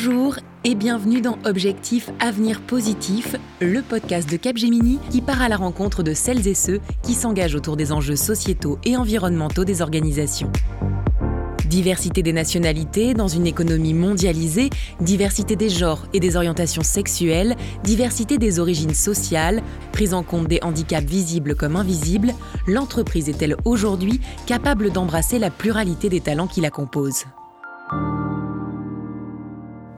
Bonjour 0.00 0.36
et 0.62 0.76
bienvenue 0.76 1.20
dans 1.20 1.38
Objectif 1.44 2.10
Avenir 2.20 2.60
Positif, 2.60 3.34
le 3.60 3.82
podcast 3.82 4.30
de 4.30 4.36
Capgemini 4.36 5.00
qui 5.10 5.20
part 5.20 5.42
à 5.42 5.48
la 5.48 5.56
rencontre 5.56 6.04
de 6.04 6.14
celles 6.14 6.46
et 6.46 6.54
ceux 6.54 6.80
qui 7.02 7.14
s'engagent 7.14 7.56
autour 7.56 7.76
des 7.76 7.90
enjeux 7.90 8.14
sociétaux 8.14 8.78
et 8.84 8.96
environnementaux 8.96 9.64
des 9.64 9.82
organisations. 9.82 10.52
Diversité 11.66 12.22
des 12.22 12.32
nationalités 12.32 13.12
dans 13.12 13.26
une 13.26 13.44
économie 13.44 13.92
mondialisée, 13.92 14.70
diversité 15.00 15.56
des 15.56 15.68
genres 15.68 16.06
et 16.12 16.20
des 16.20 16.36
orientations 16.36 16.84
sexuelles, 16.84 17.56
diversité 17.82 18.38
des 18.38 18.60
origines 18.60 18.94
sociales, 18.94 19.62
prise 19.90 20.14
en 20.14 20.22
compte 20.22 20.46
des 20.46 20.60
handicaps 20.62 21.08
visibles 21.08 21.56
comme 21.56 21.74
invisibles, 21.74 22.34
l'entreprise 22.68 23.28
est-elle 23.28 23.56
aujourd'hui 23.64 24.20
capable 24.46 24.92
d'embrasser 24.92 25.40
la 25.40 25.50
pluralité 25.50 26.08
des 26.08 26.20
talents 26.20 26.46
qui 26.46 26.60
la 26.60 26.70
composent? 26.70 27.24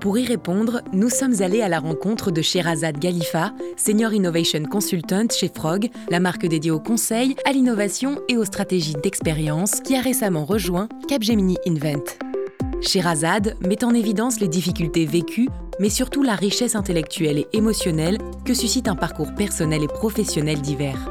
Pour 0.00 0.18
y 0.18 0.24
répondre, 0.24 0.80
nous 0.92 1.10
sommes 1.10 1.42
allés 1.42 1.60
à 1.60 1.68
la 1.68 1.78
rencontre 1.78 2.30
de 2.30 2.40
Sherazade 2.40 2.98
Galifa, 2.98 3.52
Senior 3.76 4.14
Innovation 4.14 4.62
Consultant 4.64 5.28
chez 5.30 5.50
Frog, 5.54 5.90
la 6.08 6.20
marque 6.20 6.46
dédiée 6.46 6.70
au 6.70 6.80
conseil, 6.80 7.36
à 7.44 7.52
l'innovation 7.52 8.18
et 8.28 8.38
aux 8.38 8.44
stratégies 8.46 8.94
d'expérience 8.94 9.80
qui 9.80 9.94
a 9.94 10.00
récemment 10.00 10.46
rejoint 10.46 10.88
Capgemini 11.06 11.58
Invent. 11.66 12.16
Sherazade 12.80 13.56
met 13.60 13.84
en 13.84 13.92
évidence 13.92 14.40
les 14.40 14.48
difficultés 14.48 15.04
vécues, 15.04 15.50
mais 15.78 15.90
surtout 15.90 16.22
la 16.22 16.34
richesse 16.34 16.74
intellectuelle 16.74 17.38
et 17.38 17.48
émotionnelle 17.52 18.16
que 18.46 18.54
suscite 18.54 18.88
un 18.88 18.96
parcours 18.96 19.34
personnel 19.34 19.82
et 19.82 19.88
professionnel 19.88 20.62
divers. 20.62 21.10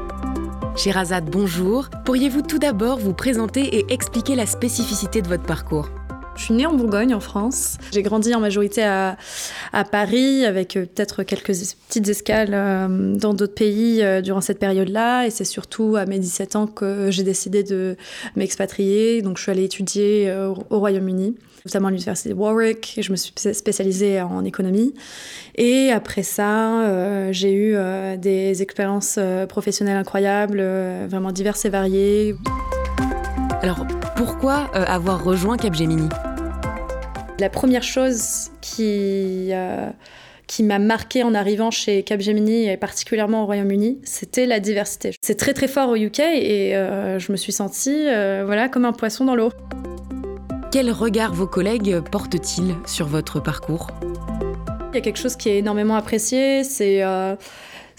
Sherazade, 0.74 1.30
bonjour. 1.30 1.88
Pourriez-vous 2.04 2.42
tout 2.42 2.58
d'abord 2.58 2.98
vous 2.98 3.14
présenter 3.14 3.78
et 3.78 3.92
expliquer 3.92 4.34
la 4.34 4.46
spécificité 4.46 5.22
de 5.22 5.28
votre 5.28 5.44
parcours? 5.44 5.88
Je 6.40 6.46
suis 6.46 6.54
née 6.54 6.64
en 6.64 6.72
Bourgogne, 6.72 7.14
en 7.14 7.20
France. 7.20 7.76
J'ai 7.92 8.02
grandi 8.02 8.34
en 8.34 8.40
majorité 8.40 8.82
à, 8.82 9.16
Paris, 9.92 10.46
avec 10.46 10.74
euh, 10.74 10.86
peut-être 10.86 11.22
quelques 11.22 11.52
petites 11.88 12.08
escales 12.08 12.54
euh, 12.54 13.14
dans 13.14 13.34
d'autres 13.34 13.54
pays 13.54 14.02
euh, 14.02 14.22
durant 14.22 14.40
cette 14.40 14.58
période-là. 14.58 15.26
Et 15.26 15.30
c'est 15.30 15.44
surtout 15.44 15.96
à 15.96 16.06
mes 16.06 16.18
17 16.18 16.56
ans 16.56 16.66
que 16.66 17.10
j'ai 17.10 17.24
décidé 17.24 17.62
de 17.62 17.94
m'expatrier. 18.36 19.20
Donc 19.20 19.36
je 19.36 19.42
suis 19.42 19.52
allée 19.52 19.64
étudier 19.64 20.34
au 20.70 20.78
Royaume-Uni 20.78 21.36
notamment 21.66 21.88
à 21.88 21.90
l'université 21.90 22.30
de 22.30 22.34
Warwick, 22.34 22.98
je 23.02 23.10
me 23.10 23.16
suis 23.16 23.34
spécialisée 23.52 24.22
en 24.22 24.46
économie. 24.46 24.94
Et 25.56 25.90
après 25.90 26.22
ça, 26.22 27.32
j'ai 27.32 27.52
eu 27.52 27.76
des 28.16 28.62
expériences 28.62 29.18
professionnelles 29.46 29.98
incroyables, 29.98 30.64
vraiment 31.06 31.32
diverses 31.32 31.66
et 31.66 31.68
variées. 31.68 32.34
Alors, 33.60 33.86
pourquoi 34.16 34.70
avoir 34.72 35.22
rejoint 35.22 35.58
Capgemini? 35.58 36.08
La 37.40 37.48
première 37.48 37.82
chose 37.82 38.50
qui, 38.60 39.48
euh, 39.50 39.88
qui 40.46 40.62
m'a 40.62 40.78
marqué 40.78 41.22
en 41.22 41.34
arrivant 41.34 41.70
chez 41.70 42.02
Capgemini 42.02 42.68
et 42.68 42.76
particulièrement 42.76 43.42
au 43.42 43.46
Royaume-Uni, 43.46 43.98
c'était 44.04 44.46
la 44.46 44.60
diversité. 44.60 45.14
C'est 45.22 45.36
très 45.36 45.54
très 45.54 45.66
fort 45.66 45.88
au 45.88 45.96
UK 45.96 46.20
et 46.20 46.76
euh, 46.76 47.18
je 47.18 47.32
me 47.32 47.36
suis 47.36 47.52
sentie 47.52 48.06
euh, 48.08 48.42
voilà, 48.44 48.68
comme 48.68 48.84
un 48.84 48.92
poisson 48.92 49.24
dans 49.24 49.34
l'eau. 49.34 49.50
Quel 50.70 50.90
regard 50.92 51.32
vos 51.32 51.46
collègues 51.46 52.00
portent-ils 52.12 52.76
sur 52.86 53.06
votre 53.06 53.40
parcours? 53.40 53.88
Il 54.92 54.96
y 54.96 54.98
a 54.98 55.00
quelque 55.00 55.18
chose 55.18 55.36
qui 55.36 55.48
est 55.48 55.58
énormément 55.58 55.96
apprécié, 55.96 56.62
c'est 56.62 57.02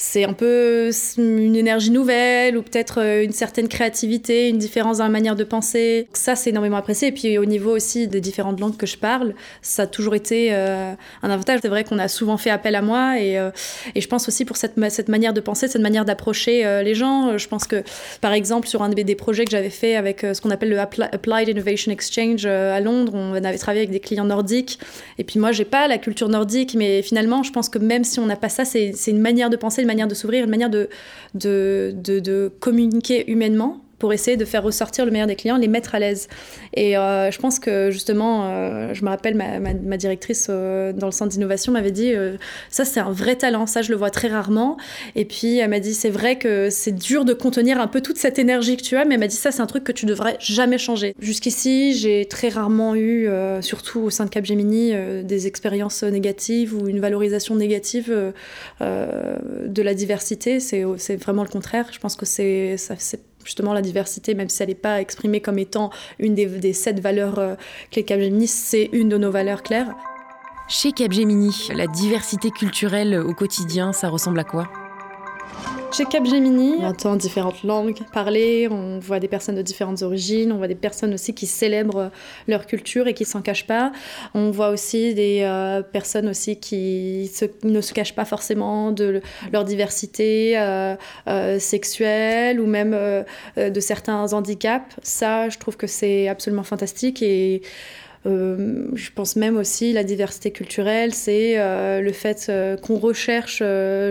c'est 0.04 0.24
un 0.24 0.34
peu 0.34 0.90
une 1.20 1.56
énergie 1.56 1.92
nouvelle 1.92 2.58
ou 2.58 2.64
peut-être 2.64 3.00
euh, 3.00 3.24
une 3.24 3.34
certaine 3.34 3.68
créativité, 3.68 4.50
une 4.50 4.58
différence 4.58 4.98
dans 4.98 5.04
la 5.04 5.12
manière 5.12 5.36
de 5.36 5.44
penser. 5.44 6.08
Ça, 6.14 6.36
c'est 6.36 6.50
énormément 6.50 6.78
apprécié. 6.78 7.10
Et 7.10 7.12
puis 7.12 7.38
au 7.38 7.46
niveau 7.46 7.76
aussi 7.76 8.08
des 8.08 8.20
différentes 8.20 8.60
langues 8.60 8.76
que 8.76 8.88
je 8.88 8.98
parle, 8.98 9.36
ça 9.62 9.84
a 9.84 9.88
toujours 9.88 10.16
été 10.16 10.50
euh, 10.54 10.94
un 11.22 11.30
avantage. 11.30 11.59
C'est 11.62 11.68
vrai 11.68 11.84
qu'on 11.84 12.00
a 12.00 12.08
souvent 12.08 12.38
fait 12.38 12.50
appel 12.50 12.74
à 12.74 12.81
moi 12.81 13.20
et, 13.20 13.38
euh, 13.38 13.52
et 13.94 14.02
je 14.02 14.08
pense 14.08 14.28
aussi 14.28 14.44
pour 14.44 14.58
cette, 14.58 14.74
cette 14.90 15.08
manière 15.08 15.34
de 15.34 15.40
penser, 15.40 15.68
cette 15.68 15.84
manière 15.84 16.04
d'approcher 16.04 16.81
les 16.84 16.96
gens. 16.96 17.38
Je 17.38 17.48
pense 17.48 17.66
que 17.66 17.84
par 18.22 18.34
exemple 18.34 18.68
sur 18.68 18.81
un 18.81 18.90
des 18.90 19.16
projets 19.16 19.46
que 19.46 19.52
j'avais 19.52 19.70
fait 19.70 19.96
avec 19.96 20.22
ce 20.22 20.42
qu'on 20.42 20.50
appelle 20.50 20.70
le 20.70 20.80
Applied 20.80 21.48
Innovation 21.48 21.92
Exchange 21.92 22.48
à 22.48 22.80
Londres, 22.80 23.14
on 23.14 23.36
avait 23.36 23.58
travaillé 23.59 23.81
avec 23.81 23.92
des 23.92 24.00
clients 24.00 24.25
nordiques. 24.25 24.80
Et 25.20 25.24
puis 25.24 25.40
moi, 25.40 25.52
j'ai 25.52 25.66
pas 25.66 25.88
la 25.88 26.00
culture 26.00 26.28
nordique, 26.28 26.74
mais 26.74 27.04
finalement, 27.04 27.44
je 27.44 27.52
pense 27.52 27.70
que 27.70 27.78
même 27.78 28.04
si 28.04 28.20
on 28.20 28.25
n'a 28.25 28.36
pas 28.36 28.50
ça, 28.50 28.66
c'est 28.66 28.94
une 29.08 29.20
manière 29.20 29.52
de 29.52 29.56
penser, 29.56 29.84
manière 29.91 30.07
de 30.07 30.16
s'ouvrir, 30.16 30.44
une 30.44 30.50
manière 30.50 30.69
de, 30.69 30.90
de, 31.34 31.94
de 31.96 32.52
communiquer 32.59 33.29
humainement 33.31 33.81
pour 34.01 34.13
essayer 34.13 34.35
de 34.35 34.45
faire 34.45 34.63
ressortir 34.63 35.06
le 35.06 35.12
meilleur 35.12 35.28
des 35.28 35.35
clients, 35.35 35.57
les 35.57 35.67
mettre 35.67 35.94
à 35.94 36.00
l'aise. 36.00 36.28
Et 36.73 36.97
euh, 36.97 37.29
je 37.29 37.38
pense 37.38 37.59
que 37.59 37.91
justement, 37.91 38.47
euh, 38.47 38.95
je 38.95 39.06
me 39.06 39.09
rappelle, 39.09 39.35
ma, 39.35 39.97
directrice 39.97 40.47
euh, 40.50 40.91
dans 40.91 41.06
le 41.06 41.12
centre 41.12 41.31
d'innovation 41.31 41.72
m'avait 41.72 41.91
dit, 41.91 42.12
ça 42.72 42.84
c'est 42.84 43.00
un 43.00 43.12
vrai 43.12 43.35
talent, 43.35 43.67
ça 43.67 43.84
je 43.84 43.91
le 43.91 43.97
vois 43.97 44.09
très 44.09 44.28
rarement. 44.28 44.78
Et 45.16 45.23
puis 45.23 45.59
elle 45.59 45.69
m'a 45.69 45.79
dit, 45.79 45.94
c'est 45.94 46.09
vrai 46.09 46.39
que 46.39 46.72
c'est 46.72 46.94
dur 46.94 47.25
de 47.25 47.34
contenir 47.34 47.79
un 47.79 47.85
peu 47.85 48.01
toute 48.01 48.17
cette 48.17 48.39
énergie 48.39 48.75
que 48.75 48.81
tu 48.81 48.97
as, 48.97 49.06
mais 49.06 49.13
elle 49.13 49.19
m'a 49.19 49.28
dit, 49.28 49.35
ça 49.35 49.51
c'est 49.51 49.62
un 49.62 49.67
truc 49.67 49.84
que 49.84 49.91
tu 49.91 50.07
devrais 50.07 50.35
jamais 50.39 50.79
changer. 50.79 51.13
Jusqu'ici, 51.19 51.94
j'ai 51.94 52.25
très 52.25 52.50
rarement 52.50 52.95
eu, 52.95 53.29
surtout 53.62 54.00
au 54.00 54.09
sein 54.09 54.25
de 54.25 54.31
Capgemini, 54.31 54.94
des 55.23 55.45
expériences 55.45 56.01
négatives 56.01 56.75
ou 56.75 56.88
une 56.88 57.00
valorisation 57.00 57.53
négative 57.53 58.33
de 58.79 59.81
la 59.83 59.94
diversité. 59.94 60.59
C'est 60.59 61.16
vraiment 61.18 61.44
le 61.44 61.50
contraire. 61.50 61.85
Je 61.91 62.00
pense 62.00 62.16
que 62.16 62.25
c'est 62.25 62.78
justement 63.44 63.74
la 63.74 63.81
diversité, 63.81 64.34
même 64.34 64.50
si 64.50 64.62
elle 64.63 64.69
n'est 64.69 64.75
pas 64.75 65.02
exprimée 65.02 65.41
comme 65.41 65.59
étant 65.59 65.90
une 66.19 66.35
des, 66.35 66.74
sept 66.74 67.00
valeurs 67.00 67.40
euh, 67.40 67.56
qu'est 67.90 68.03
Capgemini, 68.03 68.47
c'est 68.47 68.90
une 68.91 69.09
de 69.09 69.18
nos 69.18 69.31
valeurs 69.31 69.63
claires. 69.63 69.94
Chez 70.68 70.91
Capgemini, 70.91 71.69
la 71.75 71.88
diversité 71.88 72.50
culturelle 72.50 73.16
au 73.19 73.34
quotidien, 73.34 73.91
ça 73.91 74.07
ressemble 74.07 74.40
à 74.40 74.44
quoi? 74.44 74.69
Chez 75.94 76.06
Capgemini, 76.06 76.75
on 76.79 76.85
entend 76.85 77.16
différentes 77.16 77.63
langues 77.63 78.00
parler, 78.13 78.68
on 78.69 79.00
voit 79.00 79.19
des 79.19 79.28
personnes 79.28 79.56
de 79.56 79.62
différentes 79.62 80.02
origines, 80.03 80.52
on 80.52 80.57
voit 80.57 80.68
des 80.68 80.75
personnes 80.75 81.13
aussi 81.13 81.34
qui 81.34 81.47
célèbrent 81.47 82.12
leur 82.47 82.66
culture 82.66 83.07
et 83.07 83.13
qui 83.13 83.25
s'en 83.25 83.41
cachent 83.41 83.68
pas. 83.68 83.91
On 84.34 84.51
voit 84.51 84.69
aussi 84.69 85.13
des 85.13 85.41
euh, 85.44 85.81
personnes 85.81 86.30
aussi 86.30 86.59
qui 86.59 87.31
ne 87.63 87.81
se 87.81 87.94
cachent 87.94 88.16
pas 88.16 88.25
forcément 88.25 88.91
de 88.91 89.22
leur 89.51 89.66
diversité 89.66 90.57
euh, 90.57 90.96
euh, 91.28 91.59
sexuelle 91.59 92.59
ou 92.62 92.68
même 92.68 92.96
de 93.57 93.80
certains 93.80 94.34
handicaps. 94.34 94.96
Ça, 95.03 95.50
je 95.50 95.57
trouve 95.57 95.78
que 95.78 95.88
c'est 95.88 96.28
absolument 96.28 96.63
fantastique 96.63 97.22
et 97.22 97.62
je 98.26 99.09
pense 99.16 99.36
même 99.36 99.58
aussi 99.58 99.94
la 99.94 100.04
diversité 100.04 100.52
culturelle, 100.52 101.14
c'est 101.14 101.59
euh, 101.59 102.02
le 102.02 102.12
fait 102.12 102.48
euh, 102.50 102.78
qu'on 102.78 102.98
recherche 102.98 103.64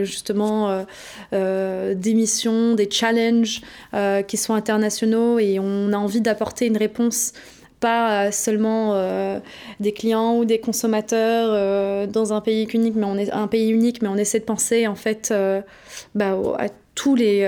justement 0.02 0.84
des 1.32 2.14
missions, 2.14 2.74
des 2.74 2.90
challenges 2.90 3.60
qui 4.26 4.36
sont 4.36 4.54
internationaux 4.54 5.38
et 5.38 5.58
on 5.58 5.92
a 5.92 5.96
envie 5.96 6.20
d'apporter 6.20 6.66
une 6.66 6.76
réponse 6.76 7.32
pas 7.78 8.30
seulement 8.30 9.40
des 9.80 9.92
clients 9.92 10.36
ou 10.36 10.44
des 10.44 10.60
consommateurs 10.60 12.06
dans 12.08 12.32
un 12.32 12.40
pays 12.40 12.64
unique, 12.64 12.94
mais 12.96 13.06
on 13.06 13.16
est 13.16 13.30
un 13.32 13.46
pays 13.46 13.70
unique, 13.70 14.02
mais 14.02 14.08
on 14.08 14.16
essaie 14.16 14.40
de 14.40 14.44
penser 14.44 14.86
en 14.86 14.94
fait 14.94 15.32
bah, 16.14 16.36
à 16.58 16.66
tous 16.94 17.14
les 17.14 17.44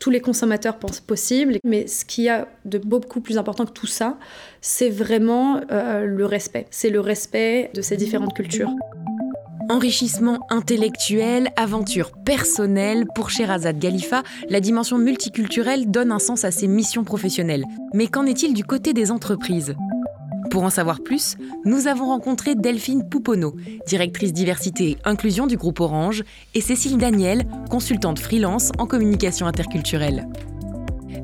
tous 0.00 0.10
les 0.10 0.20
consommateurs 0.20 0.78
pensent 0.78 1.00
possible. 1.00 1.58
Mais 1.62 1.86
ce 1.86 2.04
qu'il 2.04 2.24
y 2.24 2.28
a 2.28 2.48
de 2.64 2.78
beaucoup 2.78 3.20
plus 3.20 3.38
important 3.38 3.66
que 3.66 3.72
tout 3.72 3.86
ça, 3.86 4.18
c'est 4.60 4.90
vraiment 4.90 5.60
euh, 5.70 6.04
le 6.06 6.26
respect. 6.26 6.66
C'est 6.70 6.90
le 6.90 6.98
respect 6.98 7.70
de 7.74 7.82
ces 7.82 7.96
différentes 7.96 8.34
cultures. 8.34 8.70
Enrichissement 9.68 10.40
intellectuel, 10.50 11.50
aventure 11.54 12.10
personnelle, 12.24 13.04
pour 13.14 13.30
Sherazade 13.30 13.78
Galifa, 13.78 14.24
la 14.48 14.58
dimension 14.58 14.98
multiculturelle 14.98 15.88
donne 15.88 16.10
un 16.10 16.18
sens 16.18 16.44
à 16.44 16.50
ses 16.50 16.66
missions 16.66 17.04
professionnelles. 17.04 17.64
Mais 17.94 18.08
qu'en 18.08 18.26
est-il 18.26 18.52
du 18.52 18.64
côté 18.64 18.92
des 18.92 19.12
entreprises? 19.12 19.76
Pour 20.50 20.64
en 20.64 20.70
savoir 20.70 21.00
plus, 21.00 21.36
nous 21.64 21.86
avons 21.86 22.06
rencontré 22.06 22.54
Delphine 22.54 23.08
Pouponneau, 23.08 23.54
directrice 23.86 24.32
diversité 24.32 24.90
et 24.90 24.98
inclusion 25.04 25.46
du 25.46 25.56
groupe 25.56 25.80
Orange, 25.80 26.24
et 26.54 26.60
Cécile 26.60 26.98
Daniel, 26.98 27.46
consultante 27.70 28.18
freelance 28.18 28.72
en 28.78 28.86
communication 28.86 29.46
interculturelle. 29.46 30.28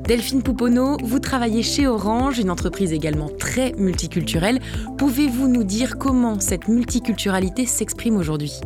Delphine 0.07 0.41
Pouponneau, 0.41 0.95
vous 1.03 1.19
travaillez 1.19 1.63
chez 1.63 1.85
Orange, 1.85 2.39
une 2.39 2.49
entreprise 2.49 2.93
également 2.93 3.29
très 3.29 3.73
multiculturelle. 3.73 4.59
Pouvez-vous 4.97 5.49
nous 5.49 5.65
dire 5.65 5.97
comment 5.97 6.39
cette 6.39 6.69
multiculturalité 6.69 7.65
s'exprime 7.65 8.15
aujourd'hui? 8.15 8.61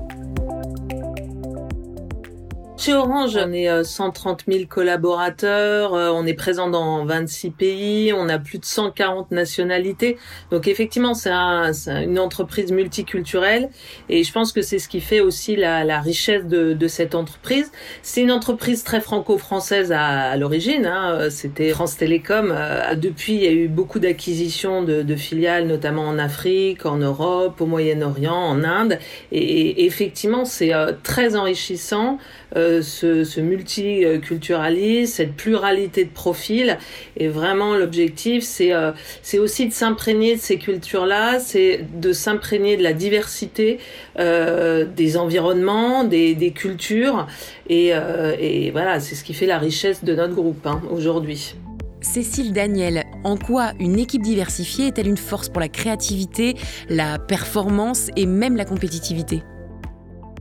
Chez 2.82 2.96
Orange, 2.96 3.38
on 3.40 3.54
est 3.54 3.84
130 3.84 4.46
000 4.48 4.66
collaborateurs, 4.68 5.92
on 5.94 6.26
est 6.26 6.34
présent 6.34 6.68
dans 6.68 7.06
26 7.06 7.52
pays, 7.52 8.12
on 8.12 8.28
a 8.28 8.40
plus 8.40 8.58
de 8.58 8.66
140 8.66 9.30
nationalités. 9.30 10.18
Donc 10.50 10.68
effectivement, 10.68 11.14
c'est 11.14 11.30
un, 11.30 11.74
une 12.02 12.18
entreprise 12.18 12.72
multiculturelle 12.72 13.70
et 14.10 14.24
je 14.24 14.34
pense 14.34 14.52
que 14.52 14.64
c'est 14.64 14.80
ce 14.80 14.90
qui 14.90 15.00
fait 15.00 15.20
aussi 15.20 15.56
la, 15.56 15.84
la 15.84 16.02
richesse 16.02 16.46
de, 16.46 16.74
de, 16.74 16.88
cette 16.88 17.14
entreprise. 17.14 17.72
C'est 18.02 18.22
une 18.22 18.32
entreprise 18.32 18.84
très 18.84 19.00
franco-française 19.00 19.92
à, 19.92 20.32
à 20.32 20.38
l'origine. 20.38 20.88
Hein. 20.88 21.30
C'était 21.30 21.70
France 21.70 21.98
Télécom. 21.98 22.52
Depuis, 22.96 23.36
il 23.36 23.44
y 23.44 23.48
a 23.48 23.52
eu 23.52 23.68
beaucoup 23.68 24.00
d'acquisitions 24.00 24.82
de, 24.82 25.04
de, 25.04 25.16
filiales, 25.16 25.68
notamment 25.68 26.08
en 26.08 26.18
Afrique, 26.18 26.88
en 26.88 26.98
Europe, 26.98 27.62
au 27.62 27.68
Moyen-Orient, 27.68 28.34
en 28.34 28.64
Inde. 28.64 28.98
Et, 29.32 29.86
effectivement, 29.86 30.46
c'est 30.46 30.72
très 31.04 31.36
enrichissant 31.36 32.18
euh, 32.56 32.71
ce, 32.80 33.40
multiculturalisme, 33.42 35.14
cette 35.14 35.34
pluralité 35.34 36.06
de 36.06 36.10
profils. 36.10 36.78
Et 37.18 37.28
vraiment, 37.28 37.76
l'objectif, 37.76 38.44
c'est 38.44 38.74
euh, 38.74 38.92
c'est 39.22 39.40
aussi 39.40 39.68
de 39.68 39.74
s'imprégner 39.74 40.36
de 40.36 40.42
ces 40.42 40.58
cultures-là, 40.58 41.40
c'est 41.40 41.86
de 42.00 42.14
s'imprégner 42.14 42.78
de 42.78 42.84
la 42.84 42.94
diversité 42.94 43.80
euh, 44.20 44.86
des 44.86 45.18
environnements, 45.18 46.04
des, 46.04 46.54
cultures. 46.56 47.28
Et, 47.70 47.90
euh, 47.94 48.36
et 48.40 48.72
voilà, 48.72 49.00
c'est 49.00 49.16
ce 49.16 49.24
qui 49.24 49.34
fait 49.34 49.46
la 49.46 49.58
richesse 49.58 50.04
de 50.04 50.16
notre 50.16 50.34
groupe 50.34 50.66
hein, 50.66 50.82
aujourd'hui. 50.92 51.56
Cécile 52.02 52.52
Daniel, 52.52 53.04
en 53.24 53.38
quoi 53.38 53.74
une 53.80 54.00
équipe 54.00 54.24
diversifiée 54.24 54.88
est-elle 54.88 55.08
une 55.08 55.18
force 55.18 55.50
pour 55.50 55.60
la 55.60 55.70
créativité, 55.70 56.56
la 56.90 57.20
performance 57.20 58.10
et 58.16 58.26
même 58.26 58.56
la 58.56 58.66
compétitivité? 58.66 59.44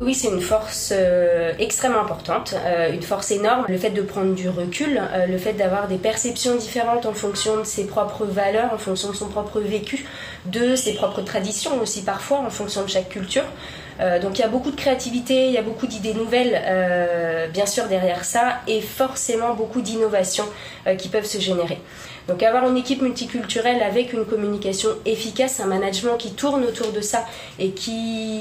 Oui, 0.00 0.14
c'est 0.14 0.28
une 0.28 0.40
force 0.40 0.94
euh, 0.96 1.52
extrêmement 1.58 2.00
importante, 2.00 2.54
euh, 2.64 2.90
une 2.90 3.02
force 3.02 3.30
énorme. 3.32 3.66
Le 3.68 3.76
fait 3.76 3.90
de 3.90 4.00
prendre 4.00 4.34
du 4.34 4.48
recul, 4.48 4.98
euh, 4.98 5.26
le 5.26 5.36
fait 5.36 5.52
d'avoir 5.52 5.88
des 5.88 5.98
perceptions 5.98 6.56
différentes 6.56 7.04
en 7.04 7.12
fonction 7.12 7.58
de 7.58 7.64
ses 7.64 7.86
propres 7.86 8.24
valeurs, 8.24 8.72
en 8.72 8.78
fonction 8.78 9.10
de 9.10 9.16
son 9.16 9.28
propre 9.28 9.60
vécu, 9.60 10.06
de 10.46 10.74
ses 10.74 10.94
propres 10.94 11.20
traditions 11.20 11.78
aussi 11.82 12.02
parfois, 12.02 12.38
en 12.38 12.48
fonction 12.48 12.82
de 12.82 12.88
chaque 12.88 13.10
culture. 13.10 13.44
donc 14.22 14.38
il 14.38 14.40
y 14.40 14.44
a 14.44 14.48
beaucoup 14.48 14.70
de 14.70 14.76
créativité, 14.76 15.48
il 15.48 15.52
y 15.52 15.58
a 15.58 15.62
beaucoup 15.62 15.86
d'idées 15.86 16.14
nouvelles, 16.14 16.56
bien 17.52 17.66
sûr, 17.66 17.86
derrière 17.86 18.24
ça, 18.24 18.60
et 18.66 18.80
forcément 18.80 19.52
beaucoup 19.52 19.82
d'innovations 19.82 20.48
qui 20.96 21.10
peuvent 21.10 21.26
se 21.26 21.38
générer. 21.38 21.78
Donc 22.30 22.44
avoir 22.44 22.68
une 22.68 22.76
équipe 22.76 23.02
multiculturelle 23.02 23.82
avec 23.82 24.12
une 24.12 24.24
communication 24.24 24.90
efficace, 25.04 25.58
un 25.58 25.66
management 25.66 26.16
qui 26.16 26.32
tourne 26.32 26.62
autour 26.64 26.92
de 26.92 27.00
ça 27.00 27.26
et 27.58 27.70
qui, 27.70 28.40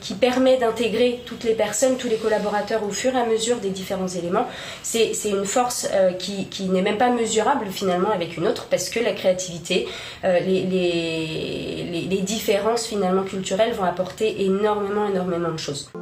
qui 0.00 0.14
permet 0.14 0.56
d'intégrer 0.56 1.20
toutes 1.24 1.44
les 1.44 1.54
personnes, 1.54 1.96
tous 1.98 2.08
les 2.08 2.16
collaborateurs 2.16 2.82
au 2.82 2.90
fur 2.90 3.14
et 3.14 3.18
à 3.20 3.24
mesure 3.24 3.58
des 3.58 3.70
différents 3.70 4.08
éléments, 4.08 4.48
c'est 4.82 5.12
une 5.26 5.44
force 5.44 5.86
euh, 5.92 6.10
qui, 6.14 6.46
qui 6.46 6.64
n'est 6.64 6.82
même 6.82 6.98
pas 6.98 7.10
mesurable 7.10 7.66
finalement 7.70 8.10
avec 8.10 8.36
une 8.36 8.48
autre 8.48 8.66
parce 8.68 8.90
que 8.90 8.98
la 8.98 9.12
créativité, 9.12 9.86
euh, 10.24 10.40
les, 10.40 10.62
les, 10.62 12.06
les 12.10 12.22
différences 12.22 12.86
finalement 12.86 13.22
culturelles 13.22 13.72
vont 13.72 13.84
apporter 13.84 14.42
énormément, 14.42 15.08
énormément 15.08 15.52
de 15.52 15.58
choses. 15.58 15.92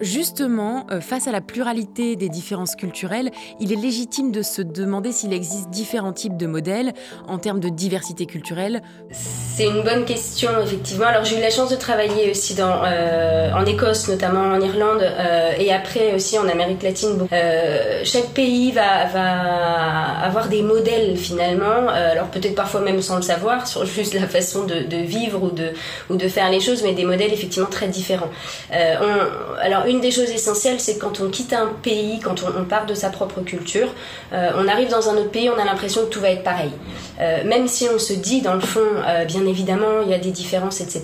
Justement, 0.00 0.86
euh, 0.90 1.00
face 1.00 1.28
à 1.28 1.32
la 1.32 1.40
pluralité 1.40 2.16
des 2.16 2.28
différences 2.28 2.74
culturelles, 2.74 3.30
il 3.60 3.72
est 3.72 3.76
légitime 3.76 4.32
de 4.32 4.42
se 4.42 4.62
demander 4.62 5.12
s'il 5.12 5.32
existe 5.32 5.70
différents 5.70 6.12
types 6.12 6.36
de 6.36 6.46
modèles 6.46 6.92
en 7.28 7.38
termes 7.38 7.60
de 7.60 7.68
diversité 7.68 8.26
culturelle. 8.26 8.82
C'est 9.12 9.66
une 9.66 9.82
bonne 9.82 10.04
question, 10.04 10.50
effectivement. 10.62 11.06
Alors 11.06 11.24
j'ai 11.24 11.38
eu 11.38 11.40
la 11.40 11.50
chance 11.50 11.70
de 11.70 11.76
travailler 11.76 12.30
aussi 12.30 12.56
euh, 12.58 13.52
en 13.52 13.64
Écosse, 13.64 14.08
notamment 14.08 14.40
en 14.40 14.60
Irlande, 14.60 15.02
euh, 15.02 15.52
et 15.58 15.72
après 15.72 16.14
aussi 16.14 16.38
en 16.38 16.48
Amérique 16.48 16.82
latine. 16.82 17.28
chaque 18.04 18.30
pays 18.34 18.72
va, 18.72 18.82
avoir 20.24 20.48
des 20.48 20.62
modèles 20.62 21.16
finalement, 21.16 21.88
alors 21.88 22.26
peut-être 22.26 22.54
parfois 22.54 22.80
même 22.80 23.02
sans 23.02 23.16
le 23.16 23.22
savoir, 23.22 23.66
sur 23.72 23.84
juste 23.84 24.14
la 24.14 24.26
façon 24.26 24.64
de, 24.64 24.96
vivre 24.96 25.42
ou 25.42 26.16
de, 26.16 26.28
faire 26.28 26.50
les 26.50 26.60
choses, 26.60 26.82
mais 26.82 26.92
des 26.92 27.04
modèles 27.04 27.32
effectivement 27.32 27.68
très 27.68 27.88
différents. 27.88 28.30
Alors 28.70 29.81
une 29.86 30.00
des 30.00 30.10
choses 30.10 30.30
essentielles, 30.30 30.80
c'est 30.80 30.98
quand 30.98 31.20
on 31.20 31.28
quitte 31.28 31.52
un 31.52 31.68
pays, 31.82 32.20
quand 32.20 32.42
on, 32.42 32.64
part 32.64 32.86
de 32.86 32.94
sa 32.94 33.10
propre 33.10 33.40
culture, 33.40 33.88
euh, 34.32 34.50
on 34.56 34.68
arrive 34.68 34.88
dans 34.88 35.08
un 35.08 35.16
autre 35.16 35.30
pays, 35.30 35.50
on 35.50 35.58
a 35.58 35.64
l'impression 35.64 36.02
que 36.02 36.10
tout 36.10 36.20
va 36.20 36.30
être 36.30 36.42
pareil. 36.42 36.70
Euh, 37.20 37.44
même 37.44 37.68
si 37.68 37.86
on 37.94 37.98
se 37.98 38.12
dit, 38.12 38.40
dans 38.40 38.54
le 38.54 38.60
fond, 38.60 38.80
euh, 38.80 39.24
bien 39.24 39.46
évidemment, 39.46 40.02
il 40.04 40.10
y 40.10 40.14
a 40.14 40.18
des 40.18 40.30
différences, 40.30 40.80
etc. 40.80 41.02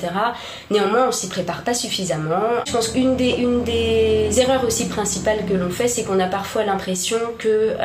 Néanmoins, 0.70 1.08
on 1.08 1.12
s'y 1.12 1.28
prépare 1.28 1.62
pas 1.62 1.74
suffisamment. 1.74 2.40
Je 2.66 2.72
pense 2.72 2.88
qu'une 2.88 3.16
des, 3.16 3.30
une 3.30 3.64
des 3.64 4.28
erreurs 4.40 4.64
aussi 4.64 4.88
principales 4.88 5.44
que 5.48 5.54
l'on 5.54 5.70
fait, 5.70 5.88
c'est 5.88 6.04
qu'on 6.04 6.20
a 6.20 6.26
parfois 6.26 6.64
l'impression 6.64 7.18
que 7.38 7.76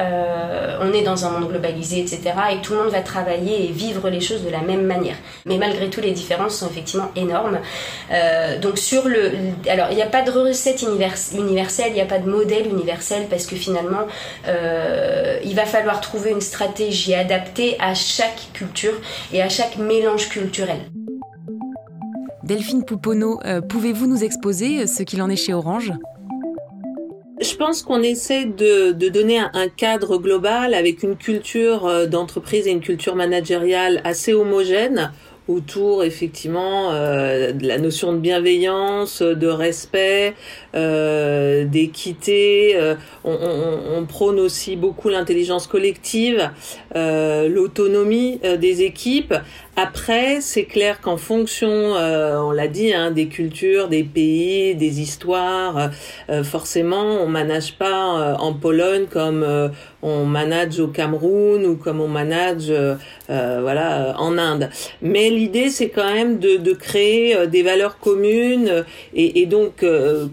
on 0.81 0.93
est 0.93 1.03
dans 1.03 1.25
un 1.25 1.29
monde 1.31 1.49
globalisé, 1.49 1.99
etc. 1.99 2.21
et 2.51 2.57
que 2.57 2.63
tout 2.63 2.73
le 2.73 2.79
monde 2.79 2.91
va 2.91 3.01
travailler 3.01 3.65
et 3.65 3.71
vivre 3.71 4.09
les 4.09 4.21
choses 4.21 4.43
de 4.43 4.49
la 4.49 4.61
même 4.61 4.85
manière. 4.85 5.15
Mais 5.45 5.57
malgré 5.57 5.89
tout, 5.89 6.01
les 6.01 6.11
différences 6.11 6.55
sont 6.55 6.69
effectivement 6.69 7.11
énormes. 7.15 7.59
donc 8.61 8.77
sur 8.77 9.07
le, 9.07 9.31
alors 9.67 9.87
il 9.91 9.95
n'y 9.95 10.01
a 10.01 10.07
pas 10.07 10.21
de 10.21 10.31
recette 10.31 10.82
universelle, 10.83 11.87
il 11.89 11.93
n'y 11.93 12.01
a 12.01 12.05
pas 12.05 12.19
de 12.19 12.29
modèle 12.29 12.67
universel 12.67 13.27
parce 13.29 13.45
que 13.45 13.55
finalement, 13.55 14.07
euh, 14.47 15.39
il 15.43 15.55
va 15.55 15.65
falloir 15.65 16.01
trouver 16.01 16.31
une 16.31 16.41
stratégie 16.41 17.13
adaptée 17.13 17.75
à 17.79 17.93
chaque 17.93 18.49
culture 18.53 18.93
et 19.31 19.41
à 19.41 19.49
chaque 19.49 19.77
mélange 19.77 20.29
culturel. 20.29 20.79
Delphine 22.43 22.83
Pouponneau, 22.83 23.39
euh, 23.45 23.61
pouvez-vous 23.61 24.07
nous 24.07 24.23
exposer 24.23 24.85
ce 24.85 25.03
qu'il 25.03 25.21
en 25.21 25.29
est 25.29 25.37
chez 25.37 25.53
Orange? 25.53 25.93
Je 27.41 27.55
pense 27.55 27.81
qu'on 27.81 28.01
essaie 28.01 28.45
de, 28.45 28.91
donner 28.91 29.39
un, 29.39 29.67
cadre 29.67 30.17
global 30.17 30.73
avec 30.73 31.03
une 31.03 31.17
culture 31.17 31.87
euh, 31.87 32.05
d'entreprise 32.05 32.67
et 32.67 32.71
une 32.71 32.79
culture 32.79 33.15
managériale 33.15 34.01
assez 34.03 34.33
homogène 34.33 35.11
autour 35.47 36.03
effectivement 36.03 36.91
euh, 36.91 37.51
de 37.51 37.67
la 37.67 37.77
notion 37.77 38.13
de 38.13 38.17
bienveillance, 38.17 39.21
de 39.21 39.47
respect, 39.47 40.35
euh, 40.75 41.65
d'équité. 41.65 42.75
Euh, 42.75 42.95
on, 43.23 43.33
on, 43.33 43.97
on, 43.97 44.05
prône 44.05 44.39
aussi 44.39 44.75
beaucoup 44.75 45.09
l'intelligence 45.09 45.67
collective, 45.67 46.49
euh, 46.95 47.49
l'autonomie 47.49 48.39
euh, 48.43 48.57
des 48.57 48.83
équipes. 48.83 49.33
Après, 49.75 50.39
c'est 50.39 50.65
clair 50.65 51.01
qu'en 51.01 51.17
fonction, 51.17 51.67
on 51.67 52.51
l'a 52.51 52.67
dit, 52.67 52.93
hein, 52.93 53.09
des 53.09 53.25
cultures, 53.25 53.87
des 53.87 54.03
pays, 54.03 54.75
des 54.75 55.01
histoires, 55.01 55.89
forcément, 56.43 57.23
on 57.23 57.27
manage 57.27 57.73
pas 57.73 58.37
en 58.37 58.53
Pologne 58.53 59.07
comme 59.09 59.43
on 60.03 60.25
manage 60.25 60.79
au 60.79 60.87
Cameroun 60.87 61.65
ou 61.65 61.75
comme 61.75 62.01
on 62.01 62.07
manage 62.07 62.71
voilà 63.27 64.15
en 64.19 64.37
Inde. 64.37 64.69
Mais 65.01 65.29
l'idée, 65.29 65.69
c'est 65.69 65.89
quand 65.89 66.11
même 66.13 66.39
de, 66.39 66.57
de 66.57 66.73
créer 66.73 67.47
des 67.47 67.63
valeurs 67.63 67.99
communes 67.99 68.85
et, 69.13 69.41
et 69.41 69.45
donc, 69.45 69.83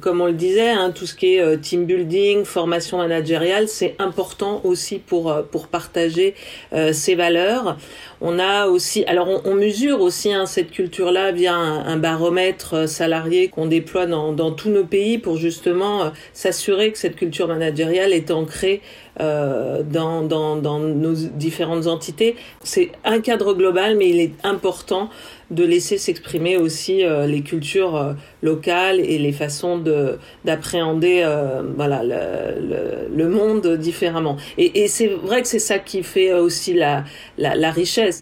comme 0.00 0.20
on 0.20 0.26
le 0.26 0.32
disait, 0.32 0.70
hein, 0.70 0.92
tout 0.94 1.06
ce 1.06 1.14
qui 1.14 1.36
est 1.36 1.40
euh, 1.40 1.56
team 1.56 1.84
building, 1.84 2.44
formation 2.44 2.98
managériale, 2.98 3.68
c'est 3.68 3.94
important 3.98 4.60
aussi 4.64 4.98
pour 4.98 5.30
euh, 5.30 5.42
pour 5.42 5.68
partager 5.68 6.34
euh, 6.72 6.92
ces 6.92 7.14
valeurs. 7.14 7.76
On 8.22 8.38
a 8.38 8.66
aussi, 8.66 9.04
alors 9.06 9.28
on, 9.46 9.54
mesure 9.54 10.00
aussi 10.02 10.32
hein, 10.32 10.44
cette 10.44 10.70
culture-là 10.70 11.32
via 11.32 11.54
un, 11.54 11.96
baromètre 11.96 12.88
salarié 12.88 13.48
qu'on 13.48 13.66
déploie 13.66 14.06
dans, 14.06 14.32
dans, 14.32 14.52
tous 14.52 14.68
nos 14.68 14.84
pays 14.84 15.16
pour 15.16 15.36
justement 15.36 16.12
s'assurer 16.34 16.92
que 16.92 16.98
cette 16.98 17.16
culture 17.16 17.48
managériale 17.48 18.12
est 18.12 18.30
ancrée 18.30 18.82
euh, 19.20 19.82
dans, 19.82 20.22
dans, 20.22 20.56
dans 20.56 20.78
nos 20.78 21.14
différentes 21.14 21.86
entités. 21.86 22.36
C'est 22.62 22.92
un 23.04 23.20
cadre 23.20 23.54
global, 23.54 23.96
mais 23.96 24.10
il 24.10 24.20
est 24.20 24.32
important 24.44 25.08
de 25.50 25.64
laisser 25.64 25.98
s'exprimer 25.98 26.56
aussi 26.56 27.04
euh, 27.04 27.26
les 27.26 27.42
cultures 27.42 27.96
euh, 27.96 28.12
locales 28.42 29.00
et 29.00 29.18
les 29.18 29.32
façons 29.32 29.78
de 29.78 30.18
d'appréhender 30.44 31.22
euh, 31.24 31.62
voilà 31.76 32.02
le, 32.02 33.08
le, 33.14 33.28
monde 33.28 33.66
différemment. 33.76 34.36
Et, 34.58 34.88
c'est 34.88 35.08
vrai 35.08 35.42
que 35.42 35.48
c'est 35.48 35.58
ça 35.58 35.78
qui 35.78 36.02
fait 36.02 36.32
aussi 36.32 36.72
la, 36.74 37.04
la, 37.38 37.54
la 37.54 37.70
richesse. 37.70 38.20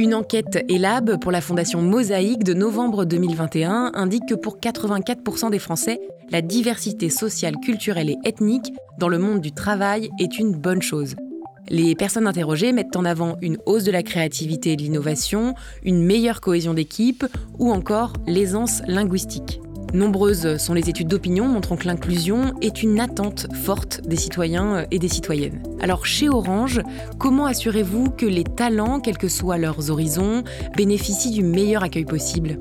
Une 0.00 0.14
enquête 0.14 0.64
ELAB 0.68 1.20
pour 1.20 1.30
la 1.30 1.40
fondation 1.40 1.80
Mosaïque 1.80 2.42
de 2.42 2.54
novembre 2.54 3.04
2021 3.04 3.92
indique 3.94 4.26
que 4.28 4.34
pour 4.34 4.58
84% 4.58 5.50
des 5.50 5.60
Français, 5.60 6.00
la 6.30 6.42
diversité 6.42 7.08
sociale, 7.10 7.54
culturelle 7.62 8.10
et 8.10 8.16
ethnique 8.24 8.72
dans 8.98 9.08
le 9.08 9.18
monde 9.18 9.40
du 9.40 9.52
travail 9.52 10.10
est 10.18 10.38
une 10.38 10.52
bonne 10.52 10.82
chose. 10.82 11.14
Les 11.70 11.94
personnes 11.94 12.26
interrogées 12.26 12.72
mettent 12.72 12.96
en 12.96 13.06
avant 13.06 13.36
une 13.40 13.56
hausse 13.64 13.84
de 13.84 13.90
la 13.90 14.02
créativité 14.02 14.72
et 14.72 14.76
de 14.76 14.82
l'innovation, 14.82 15.54
une 15.82 16.02
meilleure 16.02 16.42
cohésion 16.42 16.74
d'équipe 16.74 17.24
ou 17.58 17.70
encore 17.70 18.12
l'aisance 18.26 18.82
linguistique. 18.86 19.60
Nombreuses 19.94 20.58
sont 20.58 20.74
les 20.74 20.90
études 20.90 21.08
d'opinion 21.08 21.46
montrant 21.46 21.76
que 21.76 21.86
l'inclusion 21.86 22.52
est 22.60 22.82
une 22.82 23.00
attente 23.00 23.46
forte 23.62 24.02
des 24.06 24.16
citoyens 24.16 24.86
et 24.90 24.98
des 24.98 25.08
citoyennes. 25.08 25.62
Alors 25.80 26.04
chez 26.04 26.28
Orange, 26.28 26.82
comment 27.18 27.46
assurez-vous 27.46 28.10
que 28.10 28.26
les 28.26 28.44
talents, 28.44 29.00
quels 29.00 29.18
que 29.18 29.28
soient 29.28 29.56
leurs 29.56 29.90
horizons, 29.90 30.42
bénéficient 30.76 31.30
du 31.30 31.44
meilleur 31.44 31.82
accueil 31.82 32.04
possible? 32.04 32.58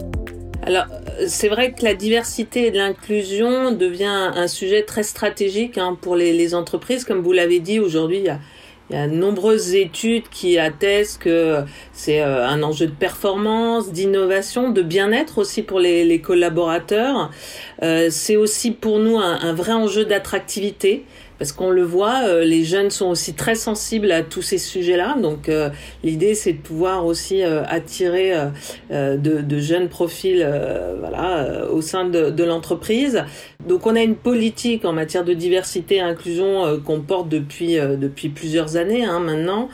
Alors, 0.65 0.85
c'est 1.27 1.49
vrai 1.49 1.73
que 1.73 1.83
la 1.83 1.93
diversité 1.93 2.67
et 2.67 2.71
l'inclusion 2.71 3.73
devient 3.73 4.31
un 4.33 4.47
sujet 4.47 4.83
très 4.83 5.03
stratégique 5.03 5.77
hein, 5.77 5.97
pour 5.99 6.15
les, 6.15 6.31
les, 6.31 6.55
entreprises. 6.55 7.03
Comme 7.03 7.19
vous 7.19 7.33
l'avez 7.33 7.59
dit, 7.59 7.79
aujourd'hui, 7.79 8.19
il 8.19 8.25
y 8.25 8.29
a 8.29 8.39
il 8.89 8.95
y 8.95 8.99
a 8.99 9.07
de 9.07 9.13
nombreuses 9.13 9.75
études 9.75 10.27
qui 10.29 10.59
attestent 10.59 11.21
que 11.21 11.63
c'est 11.93 12.21
euh, 12.21 12.45
un 12.45 12.61
enjeu 12.63 12.87
de 12.87 12.91
performance, 12.91 13.91
d'innovation, 13.91 14.71
de 14.71 14.81
bien-être 14.81 15.37
aussi 15.37 15.61
pour 15.61 15.79
les, 15.79 16.19
collaborateurs. 16.19 17.31
Euh, 17.81 18.09
c'est 18.11 18.35
aussi 18.35 18.71
pour 18.71 18.99
nous 18.99 19.17
un, 19.17 19.39
un 19.41 19.53
vrai 19.53 19.71
enjeu 19.71 20.05
d'attractivité 20.05 21.05
parce 21.43 21.51
qu'on 21.51 21.71
le 21.71 21.83
voit, 21.83 22.21
euh, 22.23 22.45
les 22.45 22.63
jeunes 22.63 22.89
sont 22.89 23.07
aussi 23.07 23.33
très 23.33 23.55
sensibles 23.55 24.13
à 24.13 24.23
tous 24.23 24.41
ces 24.41 24.57
sujets-là. 24.57 25.17
Donc 25.21 25.49
euh, 25.49 25.69
l'idée, 26.01 26.35
c'est 26.35 26.53
de 26.53 26.57
pouvoir 26.59 27.05
aussi 27.05 27.43
euh, 27.43 27.65
attirer 27.65 28.33
de, 28.89 29.17
de, 29.17 29.59
jeunes 29.59 29.89
profils 29.89 30.47
voilà, 30.99 31.67
au 31.69 31.81
sein 31.81 32.05
de, 32.05 32.29
de 32.29 32.43
l'entreprise. 32.45 33.25
Donc 33.67 33.85
on 33.85 33.97
a 33.97 34.01
une 34.01 34.15
politique 34.15 34.85
en 34.85 34.93
matière 34.93 35.25
de 35.25 35.33
diversité 35.33 35.95
et 35.95 36.01
inclusion 36.01 36.79
qu'on 36.85 37.01
porte 37.01 37.27
depuis, 37.27 37.75
depuis 37.75 38.29
plusieurs 38.29 38.77
années 38.77 39.03
hein, 39.03 39.19
maintenant. 39.19 39.67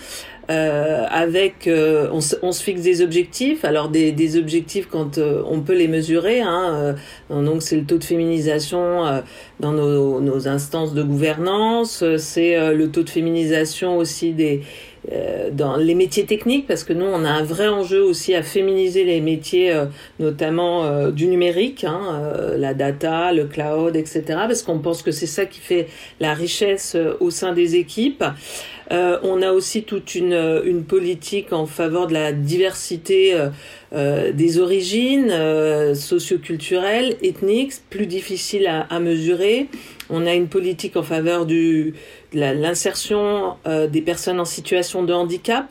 Euh, 0.49 1.05
avec 1.11 1.67
euh, 1.67 2.09
on, 2.11 2.21
se, 2.21 2.35
on, 2.41 2.51
se 2.51 2.63
fixe 2.63 2.81
des 2.81 3.03
objectifs. 3.03 3.63
Alors 3.63 3.89
des, 3.89 4.11
des 4.11 4.35
objectifs 4.35 4.87
quand 4.89 5.19
euh, 5.19 5.43
on 5.45 5.61
peut 5.61 5.75
les 5.75 5.87
mesurer 5.87 6.41
hein, 6.41 6.95
donc 7.29 7.61
c'est 7.61 7.75
le 7.75 7.83
taux 7.83 7.99
de 7.99 8.03
féminisation 8.03 9.21
dans 9.59 9.73
nos, 9.73 10.19
nos, 10.21 10.47
instances 10.47 10.95
de 10.95 11.03
gouvernance. 11.03 12.03
C'est 12.17 12.73
le 12.73 12.89
taux 12.89 13.03
de 13.03 13.09
féminisation 13.09 13.97
aussi 13.97 14.31
des 14.31 14.61
dans 15.53 15.77
les 15.77 15.95
métiers 15.95 16.25
techniques 16.25 16.67
parce 16.67 16.83
que 16.83 16.93
nous 16.93 17.05
on 17.05 17.23
a 17.23 17.29
un 17.29 17.43
vrai 17.43 17.69
enjeu 17.69 18.03
aussi 18.03 18.35
à 18.35 18.43
féminiser 18.43 19.05
les 19.05 19.21
métiers 19.21 19.73
notamment 20.19 21.09
du 21.09 21.27
numérique 21.27 21.85
hein, 21.85 22.33
la 22.57 22.73
data 22.73 23.31
le 23.31 23.45
cloud 23.45 23.95
etc 23.95 24.23
parce 24.27 24.61
qu'on 24.61 24.79
pense 24.79 25.01
que 25.01 25.11
c'est 25.11 25.25
ça 25.25 25.45
qui 25.45 25.61
fait 25.61 25.87
la 26.19 26.33
richesse 26.33 26.97
au 27.21 27.29
sein 27.31 27.53
des 27.53 27.77
équipes. 27.77 28.23
euh, 28.23 28.78
on 28.91 29.41
a 29.41 29.51
aussi 29.51 29.83
toute 29.83 30.15
une, 30.15 30.33
euh, 30.33 30.63
une, 30.63 30.83
politique 30.83 31.53
en 31.53 31.65
faveur 31.65 32.07
de 32.07 32.13
la 32.13 32.31
diversité 32.31 33.39
euh, 33.93 34.29
euh 34.29 34.31
des 34.31 34.59
origines 34.59 35.29
euh, 35.31 35.95
socioculturelles, 35.95 37.17
ethniques, 37.21 37.73
plus 37.89 38.05
difficile 38.05 38.67
à, 38.67 38.81
à, 38.81 38.99
mesurer. 38.99 39.67
On 40.09 40.25
a 40.25 40.33
une 40.33 40.47
politique 40.47 40.95
en 40.97 41.03
faveur 41.03 41.45
du, 41.45 41.93
de 42.33 42.39
l'insertion 42.39 43.57
des 43.65 44.01
personnes 44.01 44.39
en 44.39 44.45
situation 44.45 45.03
de 45.03 45.13
handicap. 45.13 45.65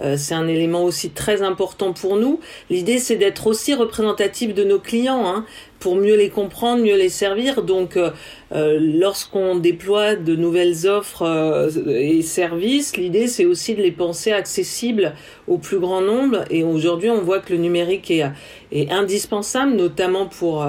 Euh, 0.00 0.16
c'est 0.16 0.34
un 0.34 0.48
élément 0.48 0.82
aussi 0.84 1.10
très 1.10 1.42
important 1.42 1.92
pour 1.92 2.16
nous. 2.16 2.40
L'idée, 2.68 2.98
c'est 2.98 3.16
d'être 3.16 3.46
aussi 3.46 3.74
représentatif 3.74 4.52
de 4.52 4.64
nos 4.64 4.80
clients, 4.80 5.24
hein, 5.26 5.46
pour 5.78 5.94
mieux 5.96 6.16
les 6.16 6.30
comprendre, 6.30 6.82
mieux 6.82 6.96
les 6.96 7.08
servir. 7.08 7.62
Donc, 7.62 7.96
euh, 7.96 8.10
euh 8.52 8.78
lorsqu'on 8.80 9.56
déploie 9.56 10.16
de 10.16 10.34
nouvelles 10.34 10.86
offres 10.88 11.22
euh, 11.22 11.70
et 11.86 12.22
services, 12.22 12.96
l'idée, 12.96 13.28
c'est 13.28 13.44
aussi 13.44 13.74
de 13.74 13.82
les 13.82 13.92
penser 13.92 14.32
accessibles 14.32 15.12
au 15.46 15.58
plus 15.58 15.78
grand 15.78 16.00
nombre. 16.00 16.44
Et 16.50 16.64
aujourd'hui, 16.64 17.10
on 17.10 17.22
voit 17.22 17.38
que 17.38 17.53
le 17.54 17.60
numérique 17.60 18.10
est, 18.10 18.90
indispensable, 18.90 19.72
notamment 19.72 20.26
pour 20.26 20.64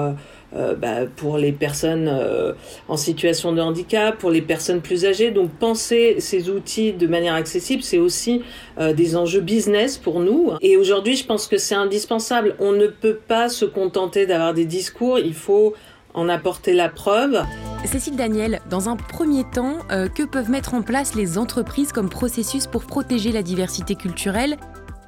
euh, 0.54 0.74
bah, 0.74 1.06
pour 1.16 1.38
les 1.38 1.50
personnes 1.50 2.08
euh, 2.08 2.52
en 2.88 2.96
situation 2.96 3.52
de 3.52 3.60
handicap, 3.60 4.16
pour 4.16 4.30
les 4.30 4.40
personnes 4.40 4.80
plus 4.80 5.04
âgées. 5.04 5.32
Donc 5.32 5.50
penser 5.50 6.16
ces 6.20 6.48
outils 6.48 6.92
de 6.92 7.06
manière 7.08 7.34
accessible, 7.34 7.82
c'est 7.82 7.98
aussi 7.98 8.42
euh, 8.78 8.92
des 8.92 9.16
enjeux 9.16 9.40
business 9.40 9.98
pour 9.98 10.20
nous. 10.20 10.52
Et 10.60 10.76
aujourd'hui, 10.76 11.16
je 11.16 11.26
pense 11.26 11.48
que 11.48 11.58
c'est 11.58 11.74
indispensable. 11.74 12.54
On 12.60 12.72
ne 12.72 12.86
peut 12.86 13.16
pas 13.16 13.48
se 13.48 13.64
contenter 13.64 14.26
d'avoir 14.26 14.54
des 14.54 14.66
discours, 14.66 15.18
il 15.18 15.34
faut 15.34 15.74
en 16.14 16.28
apporter 16.28 16.72
la 16.72 16.88
preuve. 16.88 17.42
Cécile 17.84 18.16
Daniel, 18.16 18.60
dans 18.70 18.88
un 18.88 18.96
premier 18.96 19.44
temps, 19.52 19.78
que 19.90 20.22
peuvent 20.22 20.50
mettre 20.50 20.72
en 20.72 20.80
place 20.80 21.14
les 21.14 21.36
entreprises 21.36 21.92
comme 21.92 22.08
processus 22.08 22.66
pour 22.66 22.84
protéger 22.84 23.32
la 23.32 23.42
diversité 23.42 23.96
culturelle? 23.96 24.56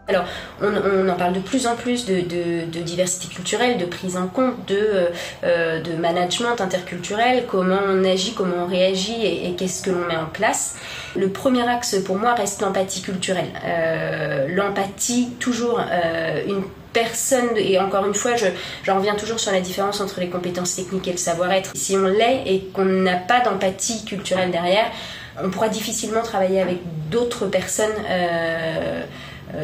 Alors, 0.09 0.25
on, 0.63 1.07
en 1.07 1.15
parle 1.17 1.35
de 1.35 1.41
plus 1.41 1.67
en 1.67 1.77
plus 1.77 2.07
de, 2.07 2.23
diversité 2.81 3.29
culturelle, 3.29 3.77
de 3.77 3.85
prise 3.85 4.17
en 4.17 4.27
compte, 4.27 4.55
de, 4.67 5.11
euh, 5.45 5.83
de 5.83 5.93
management 5.93 6.59
interculturel, 6.63 7.45
comment 7.47 7.81
on 7.87 8.03
agit, 8.05 8.33
comment 8.33 8.65
on 8.65 8.67
réagit 8.67 9.27
et, 9.27 9.55
qu'est-ce 9.59 9.83
que 9.83 9.91
l'on 9.91 10.07
met 10.07 10.17
en 10.17 10.25
place. 10.25 10.77
Le 11.15 11.29
premier 11.29 11.69
axe 11.69 11.97
pour 12.07 12.17
moi 12.17 12.33
reste 12.33 12.63
l'empathie 12.63 13.03
culturelle. 13.03 13.51
Euh, 13.67 14.49
l'empathie, 14.49 15.29
toujours 15.41 15.79
euh, 15.79 16.43
une 16.47 16.63
personne, 16.95 17.51
et 17.57 17.79
encore 17.79 18.07
une 18.07 18.15
fois, 18.15 18.33
j'en 18.85 18.97
reviens 18.97 19.15
toujours 19.15 19.39
sur 19.39 19.53
la 19.53 19.61
différence 19.61 20.01
entre 20.01 20.21
les 20.21 20.31
compétences 20.31 20.75
techniques 20.75 21.07
et 21.07 21.13
le 21.13 21.19
savoir-être. 21.19 21.73
Si 21.75 21.99
on 21.99 22.07
l'est 22.07 22.45
et 22.47 22.71
qu'on 22.73 22.87
n'a 22.87 23.17
pas 23.17 23.41
d'empathie 23.41 24.07
culturelle 24.07 24.51
derrière, 24.51 24.87
on 25.43 25.51
pourra 25.51 25.69
difficilement 25.69 26.23
travailler 26.23 26.63
avec 26.63 26.79
d'autres 27.11 27.47
personnes. 27.47 27.93
Euh, 28.09 29.03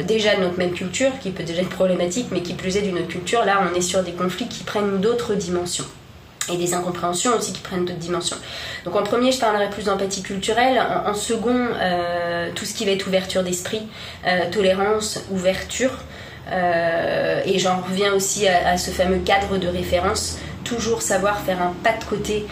déjà 0.03 0.35
de 0.35 0.41
notre 0.41 0.57
même 0.57 0.73
culture, 0.73 1.11
qui 1.21 1.31
peut 1.31 1.43
déjà 1.43 1.61
être 1.61 1.69
problématique, 1.69 2.27
mais 2.31 2.41
qui 2.41 2.53
plus 2.53 2.77
est 2.77 2.81
d'une 2.81 2.97
autre 2.97 3.07
culture, 3.07 3.45
là 3.45 3.61
on 3.71 3.75
est 3.75 3.81
sur 3.81 4.03
des 4.03 4.11
conflits 4.11 4.47
qui 4.47 4.63
prennent 4.63 4.99
d'autres 4.99 5.35
dimensions. 5.35 5.85
Et 6.51 6.57
des 6.57 6.75
incompréhensions 6.75 7.35
aussi 7.35 7.53
qui 7.53 7.61
prennent 7.61 7.85
d'autres 7.85 7.97
dimensions. 7.99 8.37
Donc 8.83 8.95
en 8.95 9.01
premier, 9.01 9.31
je 9.31 9.39
parlerai 9.39 9.67
plus 9.69 9.85
d'empathie 9.85 10.21
culturelle. 10.21 10.79
En, 11.07 11.15
second, 11.15 11.69
euh, 11.73 12.49
tout 12.53 12.65
ce 12.65 12.75
qui 12.75 12.85
va 12.85 12.91
être 12.91 13.07
ouverture 13.07 13.41
d'esprit, 13.41 13.81
euh, 14.27 14.41
tolérance, 14.51 15.23
ouverture. 15.31 16.03
et 16.51 17.57
j'en 17.57 17.81
reviens 17.81 18.13
aussi 18.13 18.47
à, 18.47 18.77
ce 18.77 18.91
fameux 18.91 19.17
cadre 19.17 19.57
de 19.57 19.67
référence 19.67 20.37
toujours 20.63 21.01
savoir 21.01 21.39
faire 21.39 21.61
un 21.61 21.73
pas 21.83 21.93
de 21.97 22.03
côté 22.03 22.45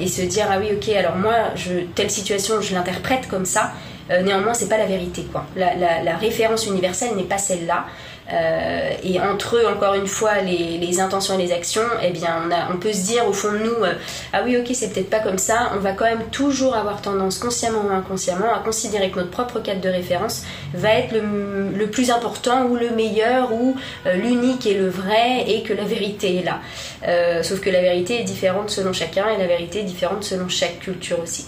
et 0.00 0.06
se 0.06 0.22
dire 0.22 0.46
ah 0.50 0.58
oui 0.58 0.68
ok 0.72 0.88
alors 0.96 1.16
moi 1.16 1.34
je, 1.54 1.84
telle 1.94 2.10
situation 2.10 2.60
je 2.62 2.74
l'interprète 2.74 3.28
comme 3.28 3.44
ça 3.44 3.72
euh, 4.10 4.22
néanmoins, 4.22 4.54
c'est 4.54 4.68
pas 4.68 4.78
la 4.78 4.86
vérité, 4.86 5.26
quoi. 5.30 5.46
La, 5.56 6.16
référence 6.16 6.66
universelle 6.66 7.14
n'est 7.16 7.24
pas 7.24 7.38
celle-là. 7.38 7.86
Euh, 8.32 8.90
et 9.02 9.20
entre 9.20 9.56
eux, 9.56 9.66
encore 9.66 9.94
une 9.94 10.06
fois, 10.06 10.40
les, 10.40 11.00
intentions 11.00 11.38
et 11.38 11.42
les 11.42 11.52
actions, 11.52 11.82
eh 12.02 12.10
bien, 12.10 12.48
on, 12.72 12.78
peut 12.78 12.92
se 12.92 13.04
dire 13.04 13.26
au 13.28 13.32
fond 13.32 13.52
de 13.52 13.58
nous, 13.58 13.84
euh, 13.84 13.94
ah 14.32 14.42
oui, 14.44 14.56
ok, 14.56 14.68
c'est 14.72 14.92
peut-être 14.92 15.10
pas 15.10 15.18
comme 15.18 15.38
ça. 15.38 15.72
On 15.74 15.80
va 15.80 15.92
quand 15.92 16.04
même 16.04 16.24
toujours 16.30 16.74
avoir 16.74 17.02
tendance, 17.02 17.38
consciemment 17.38 17.82
ou 17.86 17.92
inconsciemment, 17.92 18.54
à 18.54 18.60
considérer 18.60 19.10
que 19.10 19.18
notre 19.18 19.30
propre 19.30 19.60
cadre 19.60 19.80
de 19.80 19.88
référence 19.88 20.44
va 20.72 20.94
être 20.94 21.12
le, 21.12 21.86
plus 21.86 22.10
important 22.10 22.64
ou 22.64 22.76
le 22.76 22.90
meilleur 22.90 23.52
ou 23.52 23.76
l'unique 24.06 24.66
et 24.66 24.74
le 24.74 24.88
vrai, 24.88 25.44
et 25.46 25.62
que 25.62 25.74
la 25.74 25.84
vérité 25.84 26.38
est 26.38 26.44
là. 26.44 27.42
sauf 27.42 27.60
que 27.60 27.70
la 27.70 27.80
vérité 27.80 28.20
est 28.20 28.24
différente 28.24 28.70
selon 28.70 28.92
chacun 28.92 29.28
et 29.28 29.38
la 29.38 29.46
vérité 29.46 29.80
est 29.80 29.84
différente 29.84 30.24
selon 30.24 30.48
chaque 30.48 30.80
culture 30.80 31.20
aussi. 31.20 31.46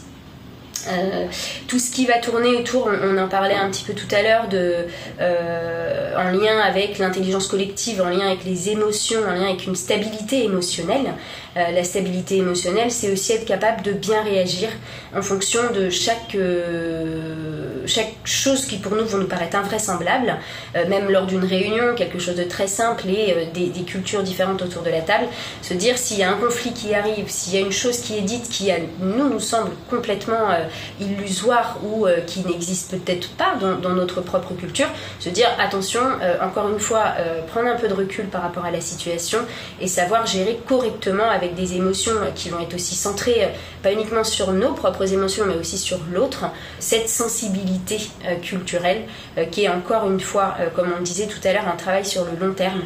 Euh, 0.89 1.27
tout 1.69 1.79
ce 1.79 1.91
qui 1.91 2.07
va 2.07 2.19
tourner 2.19 2.57
autour, 2.57 2.89
on, 3.03 3.19
en 3.19 3.29
parlait 3.29 3.55
un 3.55 3.71
petit 3.71 3.85
peu 3.85 3.93
tout 3.93 4.13
à 4.15 4.23
l'heure, 4.23 4.49
de, 4.49 4.87
euh, 5.21 6.17
en 6.17 6.31
lien 6.31 6.59
avec 6.61 6.99
l'intelligence 6.99 7.49
collective, 7.49 8.01
en 8.01 8.09
lien 8.09 8.27
avec 8.27 8.45
les 8.45 8.71
émotions, 8.71 9.21
en 9.27 9.33
lien 9.33 9.47
avec 9.47 9.67
une 9.67 9.77
stabilité 9.77 10.45
émotionnelle. 10.45 11.15
Euh, 11.57 11.71
la 11.71 11.85
stabilité 11.85 12.37
émotionnelle, 12.37 12.91
c'est 12.91 13.11
aussi 13.11 13.33
être 13.33 13.47
capable 13.47 13.83
de 13.83 13.93
bien 13.93 14.23
réagir 14.23 14.69
en 15.17 15.23
fonction 15.23 15.61
de 15.75 15.91
chaque, 15.91 16.37
chaque 17.87 18.15
chose 18.25 18.67
qui 18.67 18.79
pour 18.79 18.95
nous 18.95 19.05
vont 19.05 19.19
nous 19.19 19.27
paraître 19.27 19.57
invraisemblable, 19.57 20.37
même 20.89 21.11
lors 21.11 21.27
d'une 21.27 21.45
réunion, 21.45 21.95
quelque 21.95 22.19
chose 22.19 22.37
de 22.37 22.45
très 22.45 22.67
simple 22.67 23.09
et 23.09 23.49
des, 23.55 23.69
des, 23.69 23.83
cultures 23.83 24.23
différentes 24.23 24.63
autour 24.63 24.83
de 24.83 24.91
la 24.91 25.01
table, 25.01 25.27
se 25.63 25.75
dire 25.75 25.97
s'il 25.97 26.19
y 26.19 26.23
a 26.23 26.31
un 26.31 26.37
conflit 26.37 26.73
qui 26.73 26.95
arrive, 26.95 27.29
s'il 27.29 27.55
y 27.55 27.59
a 27.59 27.61
une 27.61 27.73
chose 27.73 27.99
qui 28.01 28.19
est 28.19 28.23
dite 28.23 28.49
qui 28.49 28.71
à 28.71 28.77
nous 29.01 29.29
nous 29.29 29.41
semble 29.41 29.71
complètement 29.89 30.49
illusoire 31.01 31.79
ou 31.83 32.07
euh, 32.07 32.21
qui 32.21 32.41
n'existe 32.41 32.91
peut-être 32.91 33.29
pas 33.31 33.55
dans, 33.61 33.95
notre 33.95 34.21
propre 34.21 34.55
culture, 34.55 34.89
se 35.21 35.29
dire 35.29 35.49
attention, 35.59 36.01
euh, 36.23 36.37
encore 36.43 36.69
une 36.69 36.79
fois, 36.79 37.15
euh, 37.19 37.43
prendre 37.47 37.69
un 37.69 37.77
peu 37.77 37.89
de 37.89 37.95
recul 37.95 38.27
par 38.27 38.43
rapport 38.43 38.65
à 38.65 38.71
la 38.71 38.81
situation 38.81 39.39
et 39.81 39.87
savoir 39.87 40.27
gérer 40.27 40.59
correctement 40.67 41.29
avec 41.29 41.55
des 41.55 41.75
émotions 41.75 42.13
qui 42.35 42.51
vont 42.51 42.61
être 42.61 42.75
aussi 42.75 42.95
centrées, 42.95 43.49
pas 43.83 43.93
uniquement 43.93 44.25
sur 44.25 44.53
nos 44.53 44.73
propres 44.73 45.13
émotions, 45.13 45.45
mais 45.47 45.57
aussi 45.57 45.79
sur 45.79 45.99
l'autre, 46.13 46.47
cette 46.79 47.09
sensibilité 47.09 47.76
culturelle 48.43 49.03
qui 49.51 49.65
est 49.65 49.69
encore 49.69 50.11
une 50.11 50.21
fois, 50.21 50.57
comme 50.75 50.93
on 50.99 51.03
disait 51.03 51.27
tout 51.27 51.41
à 51.45 51.53
l'heure, 51.53 51.69
un 51.69 51.77
travail 51.77 52.05
sur 52.05 52.25
le 52.25 52.37
long 52.39 52.55
terme. 52.55 52.83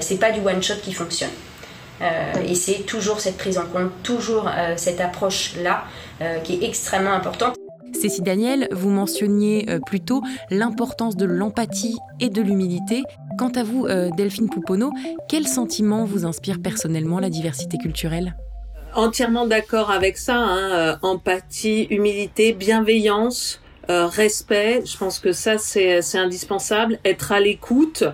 c'est 0.00 0.18
pas 0.18 0.30
du 0.30 0.40
one 0.40 0.62
shot 0.62 0.74
qui 0.82 0.92
fonctionne. 0.92 1.30
et 2.00 2.54
c'est 2.54 2.84
toujours 2.86 3.20
cette 3.20 3.38
prise 3.38 3.58
en 3.58 3.66
compte, 3.66 3.90
toujours 4.02 4.50
cette 4.76 5.00
approche-là 5.00 5.84
qui 6.44 6.54
est 6.54 6.68
extrêmement 6.68 7.12
importante. 7.12 7.56
Cécile 8.02 8.24
Daniel, 8.24 8.68
vous 8.72 8.90
mentionniez 8.90 9.66
euh, 9.68 9.78
plutôt 9.78 10.22
l'importance 10.50 11.16
de 11.16 11.24
l'empathie 11.24 11.96
et 12.20 12.30
de 12.30 12.42
l'humilité. 12.42 13.02
Quant 13.38 13.50
à 13.50 13.62
vous, 13.62 13.86
euh, 13.86 14.10
Delphine 14.16 14.48
Pouponneau, 14.48 14.90
quel 15.28 15.46
sentiment 15.46 16.04
vous 16.04 16.24
inspire 16.24 16.60
personnellement 16.60 17.20
la 17.20 17.30
diversité 17.30 17.78
culturelle? 17.78 18.34
Entièrement 18.94 19.46
d'accord 19.46 19.90
avec 19.90 20.18
ça, 20.18 20.36
hein, 20.36 20.70
euh, 20.72 20.96
empathie, 21.02 21.86
humilité, 21.90 22.52
bienveillance, 22.52 23.60
respect, 23.88 24.82
je 24.86 24.96
pense 24.96 25.18
que 25.18 25.32
ça 25.32 25.58
c'est 25.58 26.00
indispensable, 26.14 26.98
être 27.04 27.32
à 27.32 27.40
l'écoute, 27.40 28.04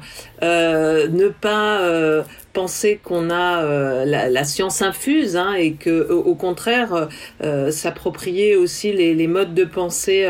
ne 0.42 1.28
pas 1.28 2.24
penser 2.52 2.98
qu'on 3.02 3.30
a 3.30 3.62
euh, 3.62 4.04
la, 4.04 4.44
science 4.44 4.82
infuse 4.82 5.36
hein, 5.36 5.54
et 5.54 5.72
que 5.72 6.10
au, 6.10 6.34
contraire 6.34 7.08
euh, 7.42 7.70
s'approprier 7.70 8.56
aussi 8.56 8.92
les, 8.92 9.14
les, 9.14 9.26
modes 9.26 9.54
de 9.54 9.64
pensée 9.64 10.28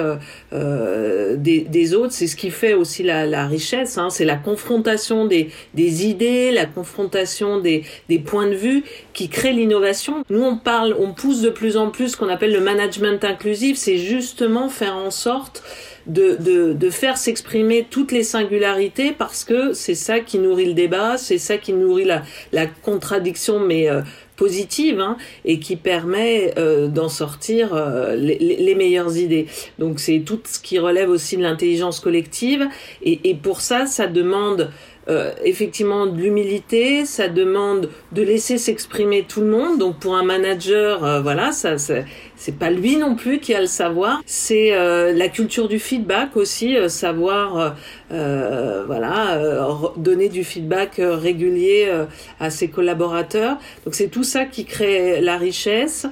euh, 0.52 1.36
des, 1.36 1.60
des, 1.60 1.94
autres 1.94 2.12
c'est 2.12 2.26
ce 2.26 2.36
qui 2.36 2.50
fait 2.50 2.74
aussi 2.74 3.02
la, 3.02 3.26
la 3.26 3.46
richesse 3.46 3.98
hein, 3.98 4.10
c'est 4.10 4.24
la 4.24 4.36
confrontation 4.36 5.26
des, 5.26 5.50
des 5.74 6.06
idées 6.06 6.50
la 6.50 6.66
confrontation 6.66 7.60
des, 7.60 7.84
des 8.08 8.18
points 8.18 8.46
de 8.46 8.54
vue 8.54 8.84
qui 9.12 9.28
crée 9.28 9.52
l'innovation. 9.52 10.24
Nous 10.30 10.42
on 10.42 10.56
parle 10.56 10.94
on 10.98 11.12
pousse 11.12 11.40
de 11.40 11.50
plus 11.50 11.76
en 11.76 11.90
plus 11.90 12.10
ce 12.10 12.16
qu'on 12.16 12.28
appelle 12.28 12.52
le 12.52 12.60
management 12.60 13.24
inclusif. 13.24 13.76
C'est 13.76 13.98
justement 13.98 14.68
faire 14.68 14.96
en 14.96 15.10
sorte 15.10 15.62
de, 16.08 16.36
de, 16.40 16.72
de 16.72 16.90
faire 16.90 17.16
s'exprimer 17.16 17.86
toutes 17.88 18.12
les 18.12 18.22
singularités 18.22 19.12
parce 19.12 19.44
que 19.44 19.72
c'est 19.74 19.94
ça 19.94 20.20
qui 20.20 20.38
nourrit 20.38 20.66
le 20.66 20.74
débat, 20.74 21.18
c'est 21.18 21.38
ça 21.38 21.58
qui 21.58 21.72
nourrit 21.72 22.04
la, 22.04 22.22
la 22.52 22.66
contradiction, 22.66 23.60
mais 23.60 23.88
euh, 23.88 24.00
positive 24.36 25.00
hein, 25.00 25.18
et 25.44 25.58
qui 25.58 25.76
permet 25.76 26.54
euh, 26.56 26.86
d'en 26.86 27.10
sortir 27.10 27.74
euh, 27.74 28.14
les, 28.14 28.38
les, 28.38 28.74
meilleures 28.74 29.16
idées. 29.18 29.46
Donc 29.78 30.00
c'est 30.00 30.20
tout 30.20 30.40
ce 30.44 30.58
qui 30.60 30.78
relève 30.78 31.10
aussi 31.10 31.36
de 31.36 31.42
l'intelligence 31.42 32.00
collective 32.00 32.66
et, 33.02 33.28
et, 33.28 33.34
pour 33.34 33.60
ça, 33.60 33.84
ça 33.86 34.06
demande 34.06 34.70
euh, 35.08 35.32
effectivement 35.42 36.06
de 36.06 36.20
l'humilité, 36.20 37.06
ça 37.06 37.28
demande 37.28 37.88
de 38.12 38.22
laisser 38.22 38.58
s'exprimer 38.58 39.24
tout 39.26 39.40
le 39.40 39.46
monde. 39.46 39.78
Donc 39.78 39.98
pour 39.98 40.14
un 40.14 40.22
manager, 40.22 41.02
euh, 41.02 41.22
voilà, 41.22 41.52
ça, 41.52 41.78
c'est 41.78 42.58
pas 42.58 42.70
lui 42.70 42.96
non 42.96 43.14
plus 43.14 43.38
qui 43.38 43.54
a 43.54 43.60
le 43.60 43.66
savoir. 43.66 44.20
C'est 44.26 44.74
euh, 44.74 45.12
la 45.14 45.28
culture 45.28 45.66
du 45.66 45.78
feedback 45.78 46.36
aussi, 46.36 46.76
savoir, 46.88 47.76
voilà, 48.10 49.66
donner 49.96 50.28
du 50.28 50.44
feedback 50.44 50.96
régulier 50.98 51.90
à 52.38 52.50
ses 52.50 52.68
collaborateurs. 52.68 53.56
Donc 53.84 53.94
c'est 53.94 54.08
tout 54.08 54.24
ça 54.24 54.44
qui 54.44 54.66
crée 54.66 55.20
la 55.20 55.38
richesse. 55.38 56.06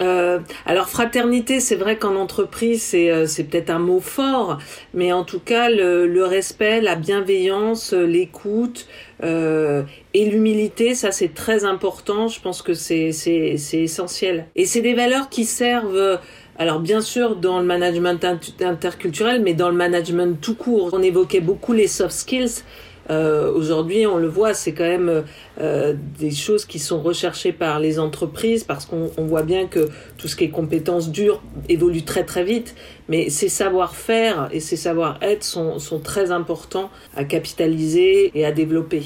Euh, 0.00 0.38
alors 0.64 0.88
fraternité, 0.88 1.60
c'est 1.60 1.76
vrai 1.76 1.96
qu'en 1.96 2.16
entreprise, 2.16 2.82
c'est 2.82 3.10
euh, 3.10 3.26
c'est 3.26 3.44
peut-être 3.44 3.70
un 3.70 3.78
mot 3.78 4.00
fort, 4.00 4.58
mais 4.94 5.12
en 5.12 5.24
tout 5.24 5.40
cas 5.40 5.68
le, 5.68 6.06
le 6.06 6.24
respect, 6.24 6.80
la 6.80 6.94
bienveillance, 6.96 7.92
l'écoute 7.92 8.86
euh, 9.22 9.82
et 10.14 10.24
l'humilité, 10.24 10.94
ça 10.94 11.12
c'est 11.12 11.34
très 11.34 11.64
important. 11.64 12.28
Je 12.28 12.40
pense 12.40 12.62
que 12.62 12.72
c'est 12.72 13.12
c'est 13.12 13.56
c'est 13.58 13.80
essentiel. 13.82 14.46
Et 14.56 14.64
c'est 14.64 14.80
des 14.80 14.94
valeurs 14.94 15.28
qui 15.28 15.44
servent. 15.44 16.18
Alors 16.58 16.80
bien 16.80 17.00
sûr 17.00 17.36
dans 17.36 17.58
le 17.58 17.64
management 17.64 18.22
interculturel, 18.60 19.42
mais 19.42 19.54
dans 19.54 19.70
le 19.70 19.76
management 19.76 20.38
tout 20.40 20.54
court. 20.54 20.90
On 20.92 21.02
évoquait 21.02 21.40
beaucoup 21.40 21.72
les 21.72 21.88
soft 21.88 22.14
skills. 22.14 22.62
Euh, 23.10 23.52
Aujourd'hui, 23.52 24.06
on 24.06 24.16
le 24.16 24.28
voit, 24.28 24.54
c'est 24.54 24.72
quand 24.72 24.84
même 24.84 25.24
euh, 25.60 25.94
des 26.18 26.30
choses 26.30 26.64
qui 26.64 26.78
sont 26.78 27.02
recherchées 27.02 27.52
par 27.52 27.80
les 27.80 27.98
entreprises 27.98 28.64
parce 28.64 28.86
qu'on 28.86 29.10
voit 29.18 29.42
bien 29.42 29.66
que 29.66 29.88
tout 30.16 30.28
ce 30.28 30.36
qui 30.36 30.44
est 30.44 30.50
compétences 30.50 31.10
dures 31.10 31.42
évolue 31.68 32.02
très 32.02 32.24
très 32.24 32.44
vite. 32.44 32.74
Mais 33.08 33.28
ces 33.28 33.48
savoir-faire 33.48 34.48
et 34.52 34.60
ces 34.60 34.76
savoir-être 34.76 35.44
sont, 35.44 35.78
sont 35.78 35.98
très 35.98 36.30
importants 36.30 36.90
à 37.16 37.24
capitaliser 37.24 38.30
et 38.34 38.44
à 38.44 38.52
développer. 38.52 39.02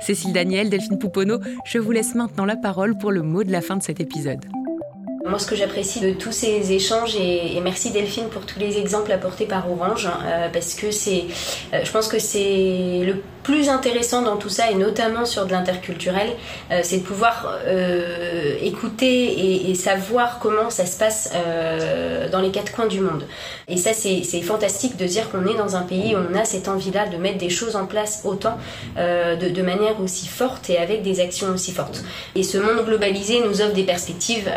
Cécile 0.00 0.32
Daniel, 0.32 0.70
Delphine 0.70 0.98
Pouponneau, 0.98 1.40
je 1.66 1.78
vous 1.78 1.90
laisse 1.90 2.14
maintenant 2.14 2.46
la 2.46 2.56
parole 2.56 2.96
pour 2.96 3.10
le 3.10 3.22
mot 3.22 3.44
de 3.44 3.52
la 3.52 3.60
fin 3.60 3.76
de 3.76 3.82
cet 3.82 4.00
épisode. 4.00 4.40
Moi, 5.22 5.38
ce 5.38 5.46
que 5.46 5.54
j'apprécie 5.54 6.00
de 6.00 6.12
tous 6.12 6.32
ces 6.32 6.72
échanges, 6.72 7.14
et, 7.14 7.60
merci 7.60 7.90
Delphine 7.90 8.28
pour 8.28 8.46
tous 8.46 8.58
les 8.58 8.78
exemples 8.78 9.12
apportés 9.12 9.44
par 9.44 9.70
Orange, 9.70 10.06
hein, 10.06 10.18
euh, 10.24 10.48
parce 10.50 10.74
que 10.74 10.90
c'est, 10.90 11.24
euh, 11.74 11.84
je 11.84 11.92
pense 11.92 12.08
que 12.08 12.18
c'est 12.18 13.02
le 13.04 13.22
plus 13.42 13.68
intéressant 13.68 14.22
dans 14.22 14.36
tout 14.36 14.48
ça, 14.48 14.70
et 14.70 14.74
notamment 14.74 15.24
sur 15.24 15.46
de 15.46 15.52
l'interculturel, 15.52 16.30
euh, 16.70 16.80
c'est 16.82 16.98
de 16.98 17.02
pouvoir 17.02 17.58
euh, 17.66 18.56
écouter 18.60 19.06
et, 19.06 19.70
et, 19.70 19.74
savoir 19.74 20.38
comment 20.38 20.70
ça 20.70 20.86
se 20.86 20.98
passe 20.98 21.32
euh, 21.34 22.28
dans 22.28 22.40
les 22.40 22.50
quatre 22.50 22.72
coins 22.72 22.86
du 22.86 23.00
monde. 23.00 23.24
Et 23.68 23.76
ça, 23.76 23.92
c'est 23.92 24.42
fantastique 24.42 24.96
de 24.96 25.04
dire 25.04 25.30
qu'on 25.30 25.46
est 25.46 25.56
dans 25.56 25.76
un 25.76 25.82
pays 25.82 26.14
où 26.14 26.18
on 26.18 26.36
a 26.36 26.44
cette 26.44 26.68
envie-là 26.68 27.06
de 27.08 27.16
mettre 27.16 27.38
des 27.38 27.50
choses 27.50 27.76
en 27.76 27.86
place 27.86 28.22
autant, 28.24 28.58
euh, 28.98 29.36
de, 29.36 29.48
de, 29.48 29.62
manière 29.62 30.00
aussi 30.00 30.26
forte 30.26 30.68
et 30.70 30.78
avec 30.78 31.02
des 31.02 31.20
actions 31.20 31.48
aussi 31.54 31.72
fortes. 31.72 32.02
Et 32.34 32.42
ce 32.42 32.58
monde 32.58 32.84
globalisé 32.84 33.40
nous 33.44 33.60
offre 33.62 33.74
des 33.74 33.84
perspectives 33.84 34.50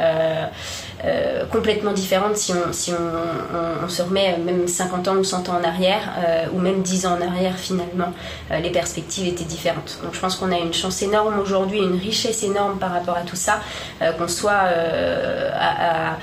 euh, 1.06 1.24
euh, 1.24 1.46
complètement 1.46 1.94
différentes 1.94 2.38
si, 2.38 2.54
on, 2.54 2.74
si 2.74 2.92
on, 2.92 3.86
on, 3.86 3.90
se 3.90 4.02
remet 4.02 4.38
même 4.38 4.68
50 4.68 5.08
ans 5.08 5.16
ou 5.16 5.24
100 5.24 5.50
ans 5.50 5.60
en 5.60 5.64
arrière, 5.64 6.02
ou 6.54 6.60
même 6.60 6.82
10 6.82 7.06
ans 7.06 7.18
en 7.18 7.22
arrière 7.22 7.58
finalement. 7.58 8.14
les 8.52 8.70
perspectives 8.70 9.28
étaient 9.28 9.44
différentes. 9.44 10.00
Donc 10.04 10.14
je 10.14 10.20
pense 10.20 10.36
qu'on 10.36 10.52
a 10.52 10.58
une 10.58 10.74
chance 10.74 11.02
énorme 11.02 11.40
aujourd'hui, 11.40 11.80
une 11.80 11.98
richesse 11.98 12.44
énorme 12.44 12.80
par 12.80 12.92
rapport 12.92 13.18
à 13.18 13.22
tout 13.22 13.36
ça, 13.36 13.62
euh, 14.02 14.12
qu'on 14.14 14.28
soit 14.28 14.64
euh, 14.66 15.50
à, 15.54 16.18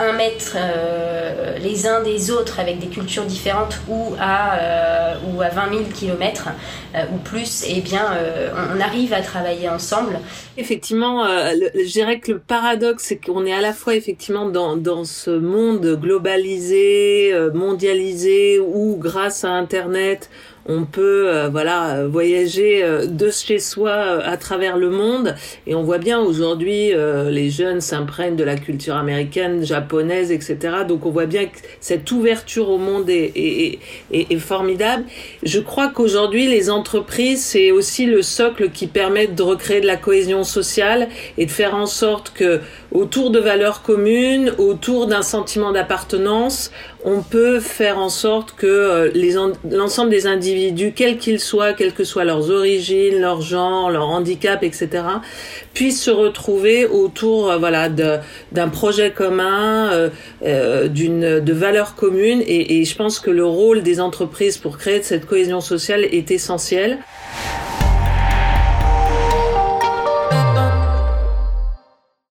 un 0.00 0.12
mètre 0.12 0.56
euh, 0.56 1.58
les 1.58 1.86
uns 1.86 2.02
des 2.02 2.30
autres 2.30 2.60
avec 2.60 2.78
des 2.78 2.86
cultures 2.86 3.24
différentes 3.24 3.78
ou 3.88 4.14
à, 4.18 4.58
euh, 4.58 5.14
ou 5.28 5.42
à 5.42 5.48
20 5.48 5.70
000 5.70 5.84
kilomètres 5.94 6.48
euh, 6.94 7.02
ou 7.12 7.18
plus, 7.18 7.64
et 7.64 7.74
eh 7.76 7.80
bien 7.80 8.04
on, 8.54 8.76
on, 8.76 8.80
arrive 8.80 9.12
à 9.12 9.20
travailler 9.20 9.68
ensemble. 9.68 10.18
Effectivement, 10.56 11.26
je 11.26 11.92
dirais 11.92 12.18
que 12.18 12.32
le 12.32 12.38
paradoxe, 12.38 13.04
c'est 13.04 13.16
qu'on 13.16 13.44
est 13.44 13.52
à 13.52 13.60
la 13.60 13.72
fois 13.72 13.94
effectivement 13.94 14.25
dans, 14.32 14.76
dans 14.76 15.04
ce 15.04 15.30
monde 15.30 15.98
globalisé, 16.00 17.32
mondialisé, 17.54 18.58
où 18.58 18.96
grâce 18.96 19.44
à 19.44 19.52
Internet, 19.52 20.30
on 20.68 20.84
peut 20.84 21.28
euh, 21.28 21.48
voilà 21.48 22.06
voyager 22.06 22.82
euh, 22.82 23.06
de 23.06 23.30
chez 23.30 23.58
soi 23.58 23.90
euh, 23.90 24.20
à 24.24 24.36
travers 24.36 24.76
le 24.76 24.90
monde 24.90 25.34
et 25.66 25.74
on 25.74 25.82
voit 25.82 25.98
bien 25.98 26.18
aujourd'hui 26.20 26.92
les 27.28 27.50
jeunes 27.50 27.80
s'imprègnent 27.80 28.36
de 28.36 28.44
la 28.44 28.56
culture 28.56 28.96
américaine, 28.96 29.64
japonaise, 29.64 30.30
etc. 30.30 30.58
Donc 30.88 31.06
on 31.06 31.10
voit 31.10 31.26
bien 31.26 31.46
que 31.46 31.58
cette 31.80 32.10
ouverture 32.10 32.68
au 32.68 32.78
monde 32.78 33.08
est, 33.10 33.32
est, 33.34 33.78
est, 34.12 34.32
est 34.32 34.38
formidable. 34.38 35.04
Je 35.42 35.60
crois 35.60 35.88
qu'aujourd'hui 35.88 36.46
les 36.46 36.70
entreprises 36.70 37.44
c'est 37.44 37.70
aussi 37.70 38.06
le 38.06 38.22
socle 38.22 38.70
qui 38.70 38.86
permet 38.86 39.26
de 39.26 39.42
recréer 39.42 39.80
de 39.80 39.86
la 39.86 39.96
cohésion 39.96 40.44
sociale 40.44 41.08
et 41.38 41.46
de 41.46 41.50
faire 41.50 41.74
en 41.74 41.86
sorte 41.86 42.32
que 42.34 42.60
autour 42.92 43.30
de 43.30 43.38
valeurs 43.38 43.82
communes, 43.82 44.52
autour 44.58 45.06
d'un 45.06 45.22
sentiment 45.22 45.72
d'appartenance, 45.72 46.70
on 47.08 47.22
peut 47.22 47.60
faire 47.60 47.98
en 47.98 48.08
sorte 48.08 48.52
que 48.56 48.66
euh, 48.66 49.52
l'ensemble 49.70 50.10
des 50.10 50.26
individus, 50.26 50.92
quels 50.92 51.18
qu'ils 51.18 51.38
soient, 51.38 51.72
quelles 51.72 51.94
que 51.94 52.02
soient 52.02 52.24
leurs 52.24 52.50
origines, 52.50 53.20
leur 53.20 53.40
genre, 53.42 53.90
leur 53.90 54.08
handicap, 54.08 54.64
etc., 54.64 55.04
puissent 55.72 56.02
se 56.02 56.10
retrouver 56.10 56.84
autour 56.84 57.52
euh, 57.52 57.58
voilà, 57.58 57.88
d'un 57.88 58.68
projet 58.68 59.12
commun, 59.12 60.10
euh, 60.42 60.88
d'une 60.88 61.38
de 61.38 61.52
valeurs 61.52 61.94
communes. 61.94 62.42
Et 62.44 62.84
je 62.84 62.96
pense 62.96 63.20
que 63.20 63.30
le 63.30 63.46
rôle 63.46 63.84
des 63.84 64.00
entreprises 64.00 64.58
pour 64.58 64.76
créer 64.76 65.00
cette 65.02 65.26
cohésion 65.26 65.60
sociale 65.60 66.04
est 66.04 66.32
essentiel. 66.32 66.98